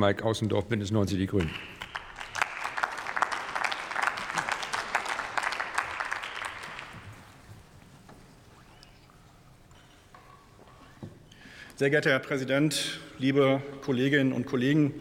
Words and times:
Mike 0.00 0.24
Außendorf, 0.24 0.64
Bündnis 0.64 0.90
90 0.90 1.18
Die 1.18 1.26
Grünen. 1.26 1.50
Sehr 11.76 11.90
geehrter 11.90 12.10
Herr 12.10 12.18
Präsident, 12.18 12.98
liebe 13.18 13.60
Kolleginnen 13.82 14.32
und 14.32 14.46
Kollegen! 14.46 14.94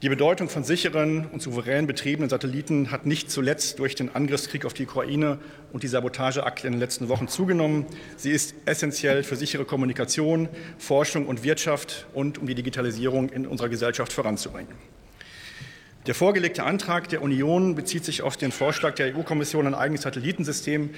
Die 0.00 0.08
Bedeutung 0.08 0.48
von 0.48 0.62
sicheren 0.62 1.26
und 1.26 1.42
souverän 1.42 1.88
betriebenen 1.88 2.30
Satelliten 2.30 2.92
hat 2.92 3.04
nicht 3.04 3.32
zuletzt 3.32 3.80
durch 3.80 3.96
den 3.96 4.14
Angriffskrieg 4.14 4.64
auf 4.64 4.72
die 4.72 4.84
Ukraine 4.84 5.40
und 5.72 5.82
die 5.82 5.88
Sabotageakte 5.88 6.68
in 6.68 6.74
den 6.74 6.78
letzten 6.78 7.08
Wochen 7.08 7.26
zugenommen. 7.26 7.84
Sie 8.16 8.30
ist 8.30 8.54
essentiell 8.64 9.24
für 9.24 9.34
sichere 9.34 9.64
Kommunikation, 9.64 10.48
Forschung 10.78 11.26
und 11.26 11.42
Wirtschaft 11.42 12.06
und 12.14 12.38
um 12.38 12.46
die 12.46 12.54
Digitalisierung 12.54 13.30
in 13.30 13.44
unserer 13.44 13.70
Gesellschaft 13.70 14.12
voranzubringen. 14.12 14.72
Der 16.06 16.14
vorgelegte 16.14 16.62
Antrag 16.62 17.08
der 17.08 17.20
Union 17.20 17.74
bezieht 17.74 18.04
sich 18.04 18.22
auf 18.22 18.36
den 18.36 18.52
Vorschlag 18.52 18.94
der 18.94 19.16
EU-Kommission, 19.16 19.66
ein 19.66 19.74
eigenes 19.74 20.02
Satellitensystem 20.02 20.90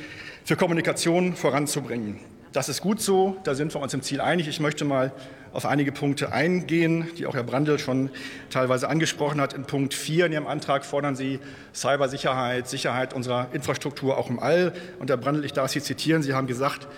für 0.44 0.56
Kommunikation 0.56 1.36
voranzubringen. 1.36 2.20
Das 2.52 2.68
ist 2.68 2.80
gut 2.80 3.00
so, 3.00 3.36
da 3.44 3.54
sind 3.54 3.72
wir 3.72 3.80
uns 3.80 3.94
im 3.94 4.02
Ziel 4.02 4.20
einig. 4.20 4.48
Ich 4.48 4.58
möchte 4.58 4.84
mal 4.84 5.12
auf 5.52 5.66
einige 5.66 5.92
Punkte 5.92 6.32
eingehen, 6.32 7.06
die 7.16 7.26
auch 7.26 7.34
Herr 7.34 7.44
Brandl 7.44 7.78
schon 7.78 8.10
teilweise 8.50 8.88
angesprochen 8.88 9.40
hat. 9.40 9.52
In 9.52 9.66
Punkt 9.66 9.94
4 9.94 10.26
in 10.26 10.32
Ihrem 10.32 10.48
Antrag 10.48 10.84
fordern 10.84 11.14
Sie 11.14 11.38
Cybersicherheit, 11.72 12.68
Sicherheit 12.68 13.14
unserer 13.14 13.46
Infrastruktur 13.52 14.18
auch 14.18 14.30
im 14.30 14.40
All. 14.40 14.72
Und 14.98 15.10
Herr 15.10 15.16
Brandl, 15.16 15.44
ich 15.44 15.52
darf 15.52 15.70
Sie 15.70 15.80
zitieren, 15.80 16.24
Sie 16.24 16.34
haben 16.34 16.48
gesagt, 16.48 16.88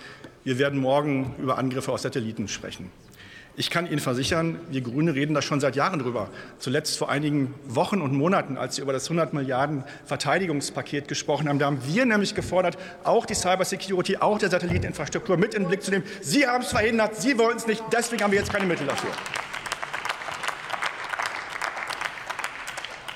wir 0.43 0.57
werden 0.57 0.79
morgen 0.79 1.35
über 1.37 1.59
Angriffe 1.59 1.91
aus 1.91 2.01
Satelliten 2.01 2.47
sprechen. 2.47 2.89
Ich 3.55 3.69
kann 3.69 3.85
Ihnen 3.85 3.99
versichern, 3.99 4.59
wir 4.71 4.81
Grüne 4.81 5.13
reden 5.13 5.35
da 5.35 5.43
schon 5.43 5.59
seit 5.59 5.75
Jahren 5.75 5.99
drüber. 5.99 6.29
Zuletzt 6.57 6.97
vor 6.97 7.09
einigen 7.09 7.53
Wochen 7.67 8.01
und 8.01 8.11
Monaten, 8.11 8.57
als 8.57 8.77
Sie 8.77 8.81
über 8.81 8.93
das 8.93 9.05
100 9.05 9.33
Milliarden 9.33 9.83
Verteidigungspaket 10.05 11.07
gesprochen 11.07 11.47
haben. 11.47 11.59
Da 11.59 11.67
haben 11.67 11.79
wir 11.85 12.05
nämlich 12.07 12.33
gefordert, 12.33 12.79
auch 13.03 13.27
die 13.27 13.35
Cybersecurity, 13.35 14.17
auch 14.17 14.39
der 14.39 14.49
Satelliteninfrastruktur 14.49 15.37
mit 15.37 15.53
in 15.53 15.63
den 15.63 15.67
Blick 15.67 15.83
zu 15.83 15.91
nehmen. 15.91 16.03
Sie 16.21 16.47
haben 16.47 16.63
es 16.63 16.69
verhindert, 16.69 17.15
Sie 17.15 17.37
wollen 17.37 17.57
es 17.57 17.67
nicht. 17.67 17.83
Deswegen 17.91 18.23
haben 18.23 18.31
wir 18.31 18.39
jetzt 18.39 18.51
keine 18.51 18.65
Mittel 18.65 18.87
dafür. 18.87 19.11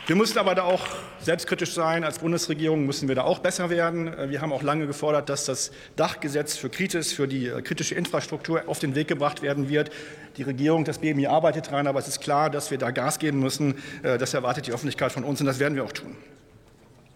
Wir 0.08 0.16
müssen 0.16 0.38
aber 0.38 0.55
da 0.55 0.63
auch 0.63 0.88
selbstkritisch 1.19 1.73
sein. 1.73 2.05
Als 2.05 2.19
Bundesregierung 2.19 2.86
müssen 2.86 3.09
wir 3.09 3.16
da 3.16 3.23
auch 3.23 3.39
besser 3.39 3.69
werden. 3.69 4.30
Wir 4.30 4.39
haben 4.39 4.53
auch 4.53 4.63
lange 4.63 4.88
gefordert, 4.88 5.27
dass 5.27 5.44
das 5.44 5.72
Dachgesetz 5.97 6.55
für 6.55 6.69
Kritis, 6.69 7.11
für 7.11 7.27
die 7.27 7.47
äh, 7.47 7.61
kritische 7.61 7.94
Infrastruktur 7.94 8.63
auf 8.67 8.80
den 8.80 8.95
Weg 8.95 9.09
gebracht 9.09 9.41
werden 9.41 9.67
wird. 9.67 9.91
Die 10.38 10.44
Regierung, 10.44 10.85
das 10.85 11.00
BMI 11.00 11.28
arbeitet 11.28 11.67
daran, 11.67 11.88
aber 11.88 12.00
es 12.00 12.08
ist 12.08 12.22
klar, 12.22 12.50
dass 12.50 12.72
wir 12.72 12.78
da 12.78 12.91
Gas 12.91 13.19
geben 13.19 13.41
müssen. 13.41 13.75
Äh, 14.02 14.17
das 14.17 14.33
erwartet 14.33 14.67
die 14.67 14.72
Öffentlichkeit 14.72 15.11
von 15.11 15.25
uns 15.25 15.41
und 15.41 15.45
das 15.45 15.59
werden 15.59 15.75
wir 15.75 15.83
auch 15.83 15.91
tun. 15.91 16.16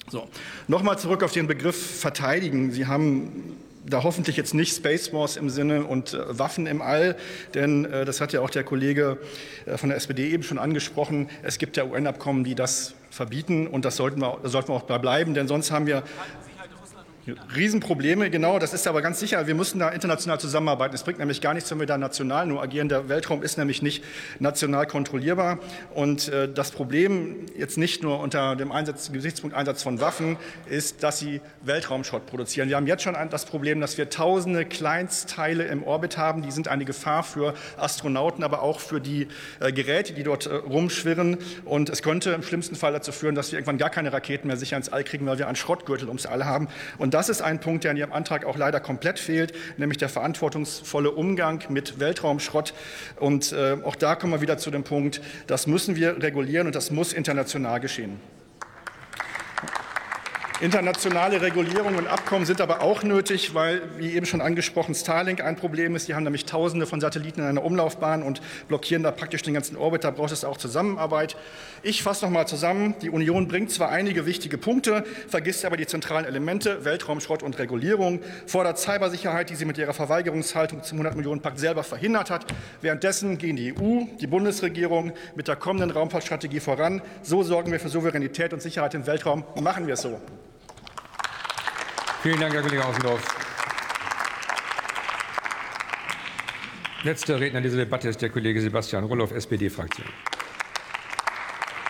So, 0.09 0.27
nochmal 0.67 0.99
zurück 0.99 1.23
auf 1.23 1.31
den 1.31 1.47
Begriff 1.47 2.01
verteidigen. 2.01 2.73
Sie 2.73 2.87
haben 2.87 3.55
da 3.85 4.03
hoffentlich 4.03 4.37
jetzt 4.37 4.53
nicht 4.53 4.75
Space 4.75 5.13
Wars 5.13 5.37
im 5.37 5.49
Sinne 5.49 5.85
und 5.85 6.13
äh, 6.13 6.39
Waffen 6.39 6.67
im 6.67 6.81
All, 6.81 7.15
denn 7.53 7.85
äh, 7.85 8.05
das 8.05 8.21
hat 8.21 8.33
ja 8.33 8.41
auch 8.41 8.49
der 8.49 8.63
Kollege 8.63 9.17
äh, 9.65 9.77
von 9.77 9.89
der 9.89 9.97
SPD 9.97 10.29
eben 10.29 10.43
schon 10.43 10.59
angesprochen. 10.59 11.29
Es 11.43 11.57
gibt 11.57 11.77
ja 11.77 11.85
UN-Abkommen, 11.85 12.43
die 12.43 12.55
das 12.55 12.93
verbieten 13.09 13.67
und 13.67 13.85
das 13.85 13.95
sollten 13.95 14.21
wir, 14.21 14.39
das 14.43 14.51
sollten 14.51 14.69
wir 14.69 14.75
auch 14.75 14.99
bleiben, 14.99 15.33
denn 15.33 15.47
sonst 15.47 15.71
haben 15.71 15.87
wir 15.87 16.03
Riesenprobleme, 17.55 18.31
genau, 18.31 18.57
das 18.57 18.73
ist 18.73 18.87
aber 18.87 19.03
ganz 19.03 19.19
sicher. 19.19 19.45
Wir 19.45 19.53
müssen 19.53 19.77
da 19.77 19.89
international 19.89 20.39
zusammenarbeiten. 20.39 20.95
Es 20.95 21.03
bringt 21.03 21.19
nämlich 21.19 21.39
gar 21.39 21.53
nichts, 21.53 21.69
wenn 21.69 21.79
wir 21.79 21.85
da 21.85 21.97
national 21.99 22.47
nur 22.47 22.63
agieren. 22.63 22.89
Der 22.89 23.09
Weltraum 23.09 23.43
ist 23.43 23.59
nämlich 23.59 23.83
nicht 23.83 24.03
national 24.39 24.87
kontrollierbar. 24.87 25.59
Und 25.93 26.29
äh, 26.29 26.51
das 26.51 26.71
Problem 26.71 27.45
jetzt 27.55 27.77
nicht 27.77 28.01
nur 28.01 28.19
unter 28.19 28.55
dem 28.55 28.71
Einsatz, 28.71 29.11
Gesichtspunkt 29.11 29.55
Einsatz 29.55 29.83
von 29.83 30.01
Waffen 30.01 30.37
ist, 30.67 31.03
dass 31.03 31.19
sie 31.19 31.41
Weltraumschrott 31.61 32.25
produzieren. 32.25 32.69
Wir 32.69 32.75
haben 32.75 32.87
jetzt 32.87 33.03
schon 33.03 33.15
das 33.29 33.45
Problem, 33.45 33.81
dass 33.81 33.99
wir 33.99 34.09
tausende 34.09 34.65
Kleinstteile 34.65 35.65
im 35.65 35.83
Orbit 35.83 36.17
haben. 36.17 36.41
Die 36.41 36.51
sind 36.51 36.69
eine 36.69 36.85
Gefahr 36.85 37.21
für 37.21 37.53
Astronauten, 37.77 38.43
aber 38.43 38.63
auch 38.63 38.79
für 38.79 38.99
die 38.99 39.27
äh, 39.59 39.71
Geräte, 39.71 40.13
die 40.13 40.23
dort 40.23 40.47
äh, 40.47 40.55
rumschwirren. 40.55 41.37
Und 41.65 41.91
es 41.91 42.01
könnte 42.01 42.31
im 42.31 42.41
schlimmsten 42.41 42.75
Fall 42.75 42.93
dazu 42.93 43.11
führen, 43.11 43.35
dass 43.35 43.51
wir 43.51 43.59
irgendwann 43.59 43.77
gar 43.77 43.91
keine 43.91 44.11
Raketen 44.11 44.47
mehr 44.47 44.57
sicher 44.57 44.75
ins 44.75 44.89
All 44.89 45.03
kriegen, 45.03 45.27
weil 45.27 45.37
wir 45.37 45.45
einen 45.45 45.55
Schrottgürtel 45.55 46.07
ums 46.07 46.25
All 46.25 46.45
haben. 46.45 46.67
Und 46.97 47.10
das 47.13 47.29
ist 47.29 47.41
ein 47.41 47.59
Punkt, 47.59 47.83
der 47.83 47.91
in 47.91 47.97
Ihrem 47.97 48.13
Antrag 48.13 48.45
auch 48.45 48.57
leider 48.57 48.79
komplett 48.79 49.19
fehlt, 49.19 49.53
nämlich 49.77 49.97
der 49.97 50.09
verantwortungsvolle 50.09 51.11
Umgang 51.11 51.63
mit 51.69 51.99
Weltraumschrott. 51.99 52.73
Und 53.19 53.51
äh, 53.51 53.77
auch 53.83 53.95
da 53.95 54.15
kommen 54.15 54.33
wir 54.33 54.41
wieder 54.41 54.57
zu 54.57 54.71
dem 54.71 54.83
Punkt, 54.83 55.21
das 55.47 55.67
müssen 55.67 55.95
wir 55.95 56.21
regulieren 56.21 56.67
und 56.67 56.75
das 56.75 56.91
muss 56.91 57.13
international 57.13 57.79
geschehen. 57.79 58.19
Internationale 60.61 61.41
Regulierungen 61.41 61.95
und 61.95 62.05
Abkommen 62.05 62.45
sind 62.45 62.61
aber 62.61 62.81
auch 62.81 63.01
nötig, 63.01 63.55
weil, 63.55 63.81
wie 63.97 64.13
eben 64.13 64.27
schon 64.27 64.41
angesprochen, 64.41 64.93
Starlink 64.93 65.43
ein 65.43 65.55
Problem 65.55 65.95
ist. 65.95 66.07
Die 66.07 66.13
haben 66.13 66.23
nämlich 66.23 66.45
Tausende 66.45 66.85
von 66.85 67.01
Satelliten 67.01 67.39
in 67.39 67.47
einer 67.47 67.65
Umlaufbahn 67.65 68.21
und 68.21 68.41
blockieren 68.67 69.01
da 69.01 69.09
praktisch 69.09 69.41
den 69.41 69.55
ganzen 69.55 69.75
Orbit. 69.75 70.03
Da 70.03 70.11
braucht 70.11 70.31
es 70.31 70.45
auch 70.45 70.57
Zusammenarbeit. 70.57 71.35
Ich 71.81 72.03
fasse 72.03 72.25
noch 72.25 72.31
mal 72.31 72.45
zusammen. 72.45 72.93
Die 73.01 73.09
Union 73.09 73.47
bringt 73.47 73.71
zwar 73.71 73.89
einige 73.89 74.27
wichtige 74.27 74.59
Punkte, 74.59 75.03
vergisst 75.27 75.65
aber 75.65 75.77
die 75.77 75.87
zentralen 75.87 76.25
Elemente, 76.25 76.85
Weltraumschrott 76.85 77.41
und 77.41 77.57
Regulierung, 77.57 78.19
fordert 78.45 78.77
Cybersicherheit, 78.77 79.49
die 79.49 79.55
sie 79.55 79.65
mit 79.65 79.79
ihrer 79.79 79.95
Verweigerungshaltung 79.95 80.83
zum 80.83 81.01
100-Millionen-Pakt 81.01 81.57
selber 81.57 81.81
verhindert 81.81 82.29
hat. 82.29 82.45
Währenddessen 82.81 83.39
gehen 83.39 83.55
die 83.55 83.73
EU, 83.73 84.03
die 84.19 84.27
Bundesregierung 84.27 85.13
mit 85.35 85.47
der 85.47 85.55
kommenden 85.55 85.89
Raumfahrtstrategie 85.89 86.59
voran. 86.59 87.01
So 87.23 87.41
sorgen 87.41 87.71
wir 87.71 87.79
für 87.79 87.89
Souveränität 87.89 88.53
und 88.53 88.61
Sicherheit 88.61 88.93
im 88.93 89.07
Weltraum. 89.07 89.43
Machen 89.59 89.87
wir 89.87 89.95
es 89.95 90.03
so. 90.03 90.21
Vielen 92.21 92.39
Dank, 92.39 92.53
Herr 92.53 92.61
Kollege 92.61 92.85
Außendorf. 92.85 93.23
Letzter 97.01 97.39
Redner 97.39 97.57
in 97.57 97.63
dieser 97.63 97.77
Debatte 97.77 98.09
ist 98.09 98.21
der 98.21 98.29
Kollege 98.29 98.61
Sebastian 98.61 99.05
Rulloff, 99.05 99.31
SPD-Fraktion. 99.31 100.05